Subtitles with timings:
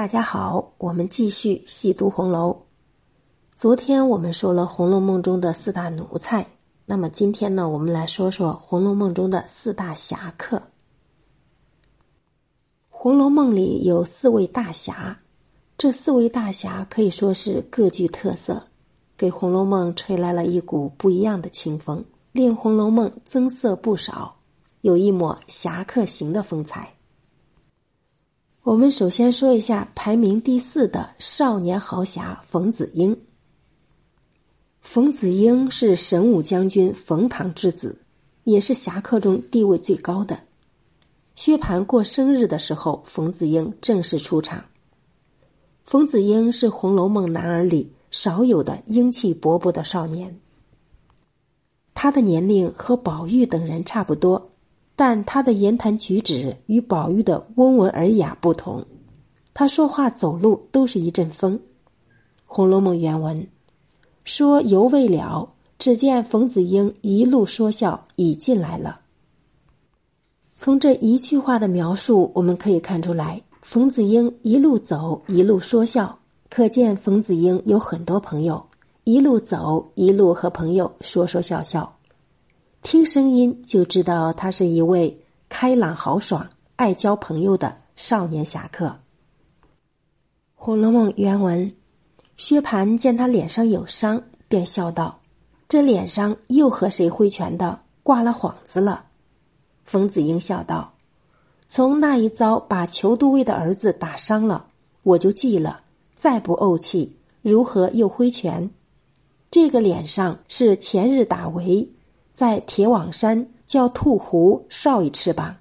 [0.00, 2.56] 大家好，我们继续细读红楼。
[3.54, 6.46] 昨天我们说了《红楼梦》中的四大奴才，
[6.86, 10.56] 那么今天呢，我们来说说《红楼梦》中的四大侠客。
[12.88, 15.18] 《红楼梦》里有四位大侠，
[15.76, 18.68] 这四位大侠可以说是各具特色，
[19.18, 24.34] 给《红楼梦》吹来了一股不一样的清风，令《红楼梦》增色不少，
[24.80, 26.90] 有一抹侠客行的风采。
[28.62, 33.16] 我们首先说一下排名第四的少年豪侠冯子英。
[34.82, 38.02] 冯子英是神武将军冯唐之子，
[38.44, 40.38] 也是侠客中地位最高的。
[41.34, 44.62] 薛蟠过生日的时候，冯子英正式出场。
[45.84, 50.38] 冯子英是《红楼梦》男儿里少有的英气勃勃的少年。
[51.94, 54.49] 他的年龄和宝玉等人差不多。
[55.02, 58.84] 但他的言谈举止与宝玉的温文尔雅不同，
[59.54, 61.56] 他说话走路都是一阵风。
[62.44, 63.48] 《红楼梦》原文
[64.24, 65.48] 说：“犹未了，
[65.78, 69.00] 只见冯子英一路说笑已进来了。”
[70.52, 76.18] 从这一句话的描述，我们可以看出来，冯子英一路走一路说笑，
[76.50, 78.62] 可见冯子英有很多朋友，
[79.04, 81.90] 一路走一路和朋友说说笑笑。
[82.82, 88.86] 听声音就知道他是一位开朗豪爽、爱交朋友的少年侠客。
[90.54, 91.72] 《红楼梦》原文：
[92.38, 95.20] 薛蟠见他脸上有伤，便笑道
[95.68, 97.80] ：“这脸上又和谁挥拳的？
[98.02, 99.04] 挂了幌子了。”
[99.84, 100.94] 冯子英笑道
[101.68, 104.66] ：“从那一遭把裘都尉的儿子打伤了，
[105.02, 105.82] 我就记了，
[106.14, 108.70] 再不怄气，如何又挥拳？
[109.50, 111.86] 这个脸上是前日打围。”
[112.40, 115.54] 在铁网山叫兔狐少一翅膀。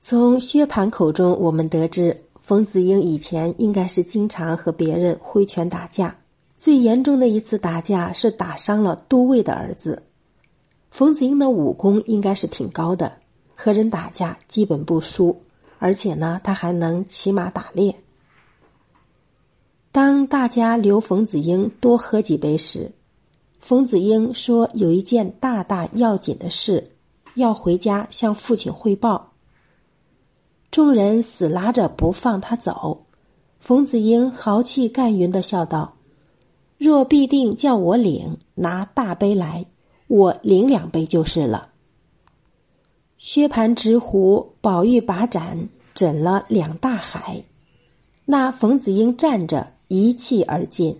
[0.00, 6.18] 从薛蟠口中，我们得知冯子英以前应该是经常和别人挥拳打架，
[6.56, 10.02] 最严重的一次打架是打伤了都尉的儿子。
[10.90, 13.12] 冯子英的武功应该是挺高的，
[13.54, 15.40] 和人打架基本不输，
[15.78, 17.94] 而且呢，他还能骑马打猎。
[19.92, 22.90] 当大家留冯子英多喝几杯时。
[23.62, 26.96] 冯子英说：“有一件大大要紧的事，
[27.36, 29.34] 要回家向父亲汇报。”
[30.72, 33.06] 众人死拉着不放他走。
[33.60, 35.94] 冯子英豪气干云的笑道
[36.76, 39.64] ：“若必定叫我领，拿大杯来，
[40.08, 41.68] 我领两杯就是了。”
[43.16, 47.44] 薛蟠执壶，宝玉把盏，斟了两大海。
[48.24, 50.98] 那冯子英站着，一气而尽，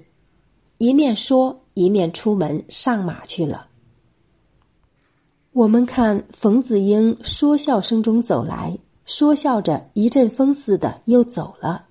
[0.78, 1.58] 一面说。
[1.74, 3.66] 一面出门上马去了。
[5.52, 11.84] 我们看冯子英说笑声中走来，说笑着一阵风似的又走了，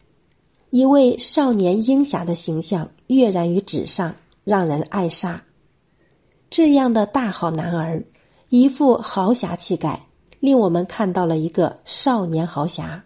[0.71, 5.39] 一位少年英侠的形象跃然于纸上，让人爱煞。
[6.49, 8.03] 这样的大好男儿，
[8.49, 10.07] 一副豪侠气概，
[10.39, 13.03] 令我们看到了一个少年豪侠。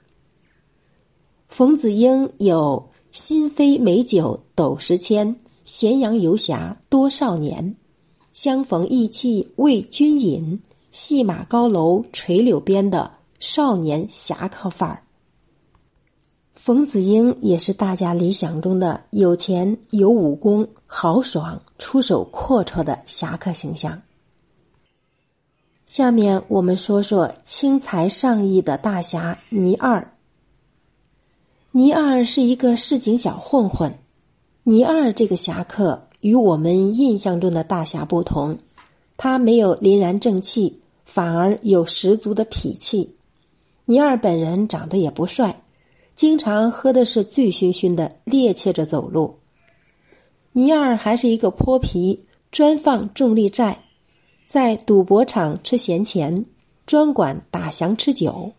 [1.50, 5.36] 冯子英有心飞美酒斗十千。
[5.66, 7.76] 咸阳游侠多少年，
[8.34, 10.62] 相逢意气为君饮，
[10.92, 15.02] 戏马高楼垂柳边的少年侠客范儿。
[16.54, 24.00] 冯子英也是大家理想中的有钱有武功、豪爽、出手阔绰的侠客形象。
[25.88, 30.14] 下面我们说说轻财上亿的大侠倪二。
[31.72, 33.92] 倪二是一个市井小混混。
[34.68, 38.58] 倪二这个侠客与我们印象中的大侠不同，
[39.16, 43.16] 他没有凛然正气，反而有十足的痞气。
[43.86, 45.62] 倪二本人长得也不帅，
[46.16, 49.38] 经常喝的是醉醺醺的，趔趄着走路。
[50.54, 53.84] 倪二还是一个泼皮，专放重利债，
[54.48, 56.44] 在赌博场吃闲钱，
[56.88, 58.52] 专管打翔吃酒，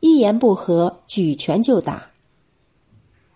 [0.00, 2.10] 一言不合举拳就打。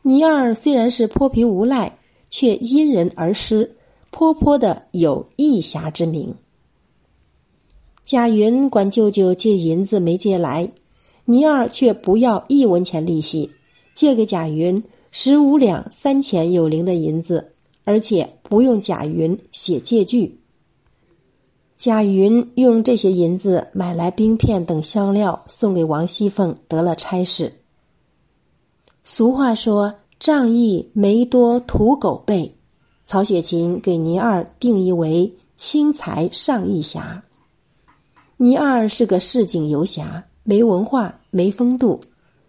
[0.02, 1.96] 倪二虽然是泼皮无赖。
[2.38, 3.76] 却因人而施，
[4.10, 6.34] 颇颇的有义侠之名。
[8.04, 10.70] 贾云管舅舅借银子没借来，
[11.24, 13.50] 倪二却不要一文钱利息，
[13.94, 17.54] 借给贾云十五两三钱有零的银子，
[17.84, 20.38] 而且不用贾云写借据。
[21.78, 27.50] 贾云用这些银子买来冰片等香料，送给王熙凤，得了差事。
[29.04, 29.94] 俗话说。
[30.18, 32.54] 仗义没多土狗辈，
[33.04, 37.22] 曹雪芹给倪二定义为轻财上亿侠。
[38.38, 42.00] 倪二是个市井游侠，没文化，没风度，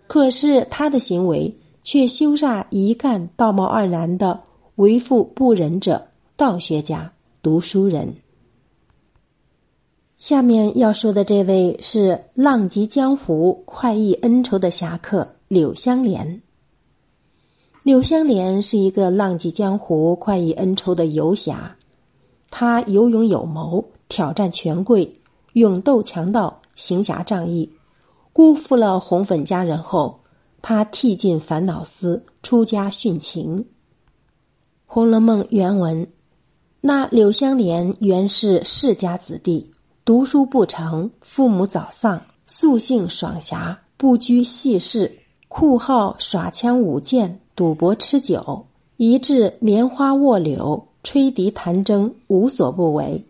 [0.08, 1.54] 可是他的行为
[1.84, 4.42] 却羞煞一干道貌岸然的
[4.75, 7.12] 为富不仁者，道学家、
[7.42, 8.16] 读书人。
[10.18, 16.42] 下面要说的这位是浪迹江湖、快意恩仇的侠客柳湘莲。
[17.88, 21.74] 柳湘莲是一个浪迹江湖、快意恩仇的游侠，
[22.50, 25.10] 他有勇有谋，挑战权贵，
[25.54, 27.72] 勇斗强盗，行侠仗义。
[28.34, 30.19] 辜负了红粉佳人后，
[30.62, 33.60] 他剃尽烦恼丝，出家殉情。
[34.86, 36.06] 《红楼梦》原文：
[36.81, 39.72] 那柳湘莲原是世家子弟。
[40.04, 45.10] 读书不成，父母早丧，素性爽侠，不拘细事，
[45.59, 48.63] 酷好耍枪舞剑、赌博吃酒，
[48.98, 53.25] 一致棉花卧柳、吹笛弹筝，无所不为。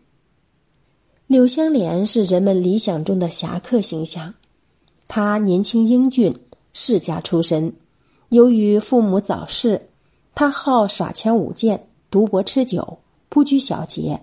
[1.26, 4.34] 柳湘莲是人们理想中的侠客形象，
[5.08, 6.36] 他年轻英俊，
[6.74, 7.72] 世家出身。
[8.28, 9.88] 由于父母早逝，
[10.36, 14.20] 他好耍枪舞剑、赌博吃酒，不拘小节，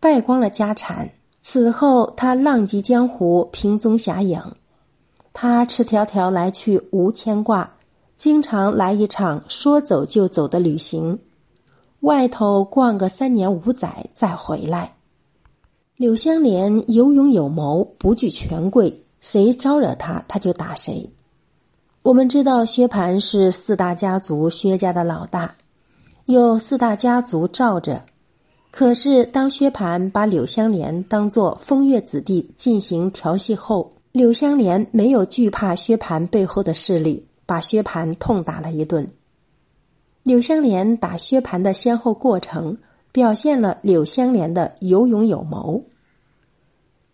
[0.00, 1.08] 败光了家产。
[1.40, 4.42] 此后，他浪迹江湖，平踪侠影。
[5.34, 7.68] 他赤条条来去无牵挂，
[8.16, 11.18] 经常来一场说走就走的旅行，
[12.00, 14.94] 外头逛个三年五载再回来。
[15.96, 21.10] 柳湘莲有勇有谋，不惧权贵，谁招惹他，他就打谁。
[22.02, 25.56] 我们知道薛蟠是四大家族薛家的老大，
[26.26, 28.04] 有四大家族罩着。
[28.70, 39.10] 可是，当薛蟠把柳湘莲当作风月子弟进行调戏后，柳湘莲没有惧怕薛蟠背后的势力，把薛蟠痛打了一顿。
[40.22, 42.76] 柳湘莲打薛蟠的先后过程，
[43.10, 45.82] 表现了柳湘莲的有勇有谋。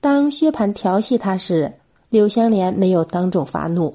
[0.02, 1.73] 当薛蟠调戏他时，
[2.11, 3.94] 柳湘莲没有当众发怒，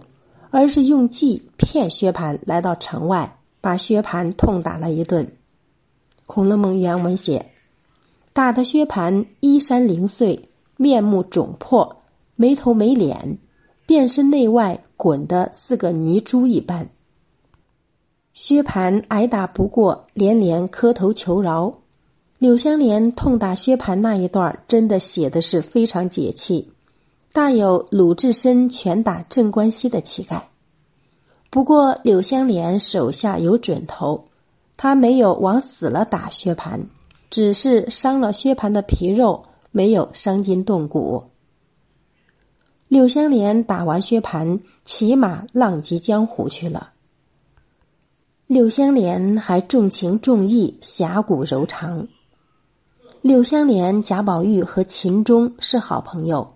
[0.50, 5.24] 而是用计骗薛蟠来到城外，把薛蟠痛打了一顿。
[6.25, 7.52] 《红楼梦》原文写。
[8.34, 12.02] 打的薛蟠衣衫零碎，面目肿破，
[12.36, 13.38] 没头没脸，
[13.86, 16.90] 遍身内外滚得似个泥猪一般。
[18.34, 21.72] 薛蟠挨打不过，连连磕头求饶。
[22.38, 26.70] 柳湘莲痛打薛蟠那一段，真的写的是非常解气，
[27.32, 30.50] 大有鲁智深拳打镇关西的气概。
[31.50, 34.26] 不过柳湘莲手下有准头，
[34.76, 36.81] 他没有往死了打薛蟠。
[37.31, 41.24] 只是伤了薛蟠的皮肉，没有伤筋动骨。
[42.88, 46.92] 柳湘莲打完薛蟠，骑马浪迹江湖去了。
[48.46, 52.08] 柳湘莲还重情重义，侠骨柔肠。
[53.22, 56.48] 柳湘莲、贾宝玉和秦钟是好朋友。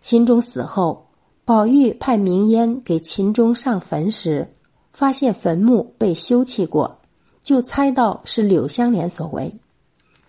[0.00, 1.08] 秦钟死后，
[1.44, 4.50] 宝玉派明烟给秦钟上坟时，
[4.92, 6.98] 发现坟墓被修葺过，
[7.42, 9.54] 就猜到是柳湘莲所为。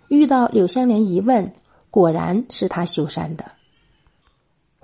[0.09, 1.53] 遇到柳湘莲一问，
[1.89, 3.45] 果然是他修缮的。《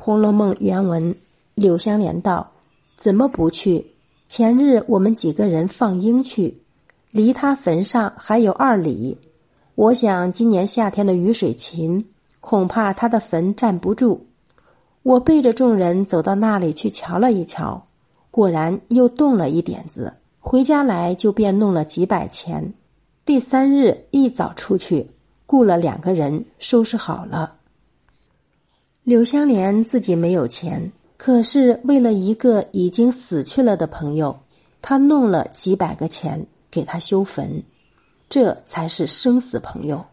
[0.05, 1.15] 红楼梦》原文：
[1.55, 2.51] 柳湘莲道
[2.97, 3.93] ：“怎么不去？
[4.27, 6.61] 前日我们几个人放鹰去，
[7.09, 9.17] 离他坟上还有二里。
[9.75, 12.05] 我想今年夏天的雨水勤，
[12.41, 14.25] 恐怕他的坟站不住。
[15.03, 17.81] 我背着众人走到那里去瞧了一瞧，
[18.29, 20.11] 果然又动了一点子。
[20.41, 22.73] 回家来就便弄了几百钱。
[23.23, 25.09] 第三日一早出去。”
[25.47, 27.53] 雇了两个人收拾好了。
[29.03, 34.39] 柳湘莲自己没有钱，可是为了一个已经死去了的朋友，
[34.81, 37.61] 他弄了几百个钱给他修坟，
[38.29, 40.05] 这才是生死朋友，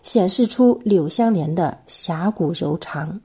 [0.00, 3.20] 显示出柳湘莲的侠骨柔肠。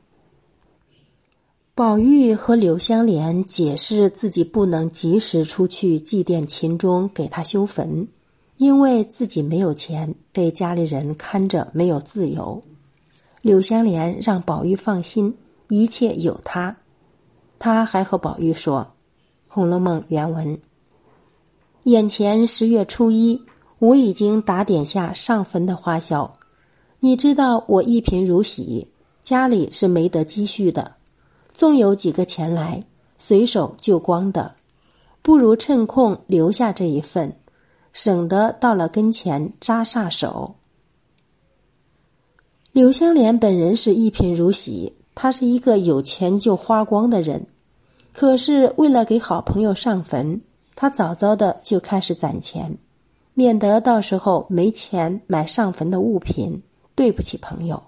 [1.73, 8.05] 宝玉和柳湘莲解释自己不能及时出去祭奠秦钟，给他修坟。
[8.57, 12.61] 因为自己没有钱，被家里人看着没有自由。
[13.45, 15.37] 柳湘莲让宝玉放心，
[15.67, 16.75] 一切有他。
[17.59, 18.79] 他还和宝玉说，
[19.47, 20.59] 《红楼梦》原文：
[21.83, 23.39] 眼前十月初一，
[23.77, 26.33] 我已经打点下上坟的花销。
[26.99, 28.87] 你知道我一贫如洗，
[29.21, 30.95] 家里是没得积蓄的，
[31.53, 32.83] 纵有几个钱来，
[33.15, 34.55] 随手就光的，
[35.21, 37.31] 不如趁空留下这一份。
[37.93, 40.55] 省得到了跟前扎煞手。
[42.75, 47.47] 柳湘莲本人是一贫如洗，他是一个有钱就花光的人，
[48.11, 50.41] 可是为了给好朋友上坟，
[50.75, 52.77] 他早早的就开始攒钱，
[53.33, 56.61] 免得到时候没钱买上坟的物品，
[56.95, 57.81] 对不起朋友。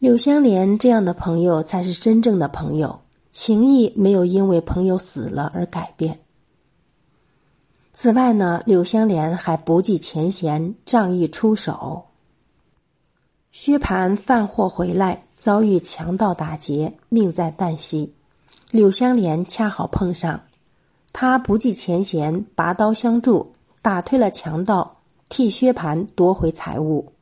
[0.00, 2.98] 柳湘莲这样的朋友才是真正的朋友，
[3.30, 6.18] 情谊没有因为朋友死了而改变。
[7.92, 12.06] 此外呢，柳湘莲还不计前嫌，仗义出手。
[13.50, 18.12] 薛蟠贩货回来，遭遇强盗打劫，命在旦夕。
[18.70, 20.40] 柳湘莲恰好碰上，
[21.12, 24.98] 他不计前嫌，拔刀相助，打退了强盗，
[25.30, 27.12] 替薛蟠夺回财物。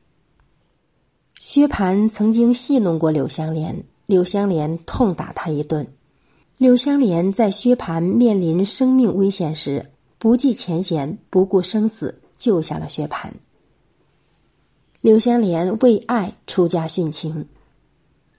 [1.38, 5.86] 薛蟠曾经戏弄过柳湘莲，柳湘莲痛打他一顿。
[6.58, 13.30] 柳湘莲在薛蟠面临生命危险时，不计前嫌，不顾生死，救下了薛蟠。
[15.00, 17.46] 柳湘莲为爱出家殉情，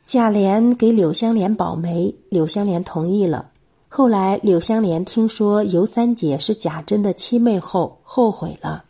[0.06, 3.52] 贾琏给柳湘莲保媒，柳湘莲同意了。
[3.88, 8.84] 后来柳湘莲听说尤三姐是贾珍的七妹后，后悔了。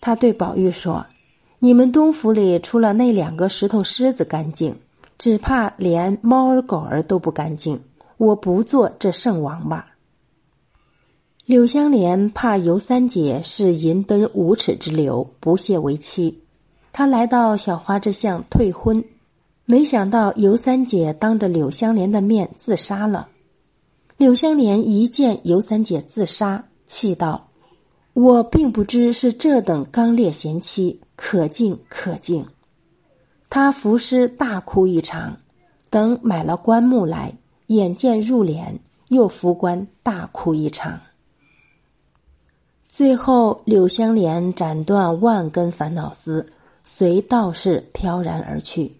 [0.00, 1.06] 他对宝玉说。
[1.58, 4.76] 你们东府里除了那两个石头狮子干净，
[5.16, 7.80] 只怕连猫儿狗儿都不干净。
[8.18, 9.94] 我不做这圣王吧。
[11.46, 16.42] 柳湘莲怕尤三姐是淫奔无耻之流，不屑为妻。
[16.98, 19.04] 他来到小花之巷退婚，
[19.66, 23.28] 没想到尤三姐当着柳湘莲的面自杀了。
[24.16, 27.48] 柳湘莲一见尤三姐自杀，气道。
[28.14, 32.46] 我并不知是这等刚烈贤妻，可敬可敬。
[33.50, 35.36] 他服尸大哭一场，
[35.90, 37.34] 等买了棺木来，
[37.66, 40.98] 眼见入殓，又扶棺大哭一场。
[42.88, 46.54] 最后，柳湘莲斩断万根烦恼丝，
[46.88, 48.90] 随道士飘然而去。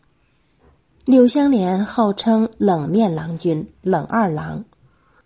[1.06, 4.62] 柳湘莲号称冷面郎君、冷二郎，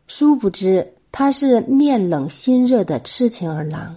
[0.06, 0.92] 殊不知。
[1.10, 3.96] 他是面冷心热的痴情儿郎，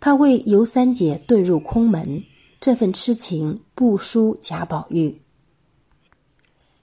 [0.00, 2.24] 他为尤三姐遁入空门，
[2.58, 5.16] 这份痴情不输贾宝玉。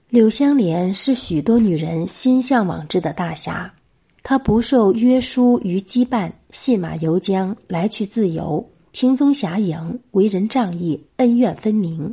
[0.08, 3.74] 柳湘莲是许多女人心向往之的大侠，
[4.22, 8.66] 她不受约束与羁绊，信马由缰，来去自由，
[9.00, 12.12] 平踪侠影，为人仗义，恩怨分明。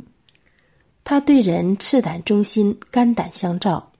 [1.02, 3.90] 他对人赤胆忠心，肝胆相照。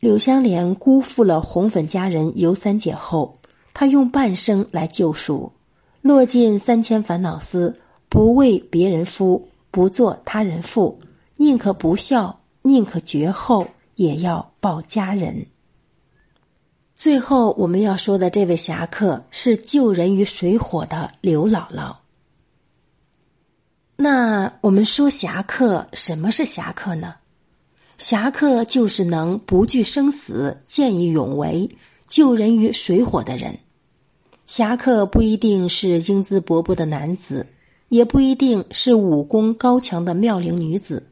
[0.00, 3.38] 柳湘莲辜负了红粉佳人尤三姐后，
[3.72, 5.52] 他用半生来救赎，
[6.02, 7.72] 落尽三千烦恼丝，
[8.08, 10.98] 不为别人夫，不做他人妇，
[11.36, 13.64] 宁可不孝，宁可绝后，
[13.94, 15.46] 也要报家人。
[16.96, 21.94] 最后我们要说的这位侠客是救人于水火的刘姥姥。
[23.96, 27.14] 那我们说侠客，什么是侠客呢？
[27.96, 31.68] 侠客就是能不惧生死、见义勇为、
[32.08, 33.56] 救人于水火的人。
[34.46, 37.46] 侠客不一定是英姿勃勃的男子，
[37.88, 41.06] 也不一定是武功高强的妙龄女子，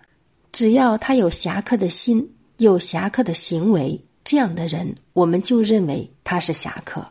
[0.50, 7.06] 只要他有侠客的心，有侠客的行为，这样的人，我们就认为他是侠客。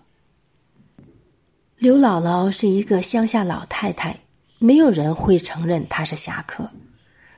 [1.78, 4.20] 刘姥姥是一个乡下老太太，
[4.64, 6.70] 没有人会承认他是侠客。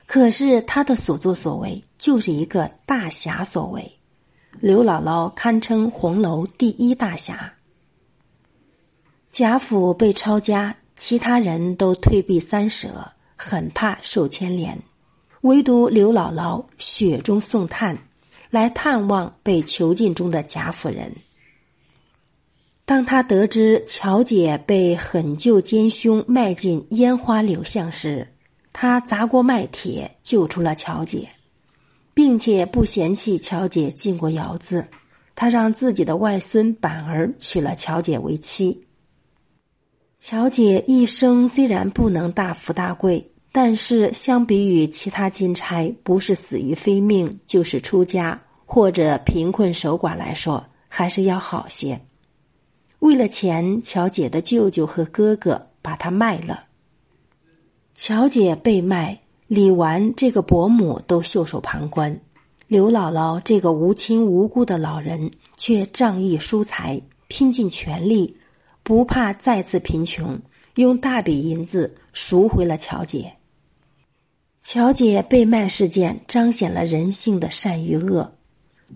[0.04, 3.98] 可是他的所作所为就是一个大侠所为，
[4.60, 7.54] 刘姥姥堪称红楼第一大侠。
[9.32, 14.78] 贾府被抄家，其他人都退避三舍，很怕受牵连，
[15.40, 17.96] 唯独刘姥姥雪中送炭，
[18.50, 21.10] 来探望被囚禁中的贾府人。
[22.86, 28.28] 当他得知乔姐被狠救奸凶卖进烟花柳巷时，
[28.74, 31.28] 他砸锅卖铁救出了乔姐，
[32.12, 34.86] 并且不嫌弃乔姐进过窑子。
[35.34, 38.86] 他让自己的外孙板儿娶了乔姐为妻。
[40.20, 52.00] 乔姐一生虽然不能大富大贵，但是相比于其他金钗，不是死于非命，就是出家或者贫困守寡来说，还是要好些。
[53.04, 56.64] 为了钱，乔姐的舅舅和哥哥把她卖了。
[57.94, 62.18] 乔姐被卖，李纨这个伯母都袖手旁观，
[62.66, 68.38] 刘姥姥这个无亲无故的老人却仗义疏财，拼尽全力，
[68.82, 70.40] 不怕再次贫穷，
[70.76, 73.34] 用大笔银子赎回了乔姐。
[74.62, 78.32] 乔姐被卖事件彰显了人性的善与恶，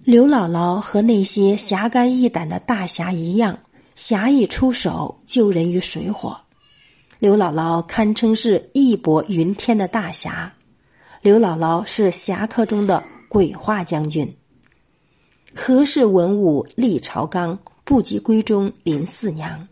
[0.02, 3.58] 刘姥姥和那些侠肝义胆的大侠一样，
[3.98, 6.40] 侠义出手救人于水火。
[7.18, 10.54] 刘姥姥堪称是义薄云天的大侠，
[11.20, 14.36] 刘姥姥是侠客中的鬼话将军。
[15.52, 19.66] 何氏文武立朝纲，不及闺中林四娘。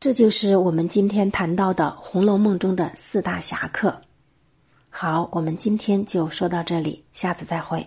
[0.00, 4.00] 这就是我们今天谈到的《红楼梦》中的四大侠客。
[4.90, 7.86] 好，我们今天就说到这里，下次再会。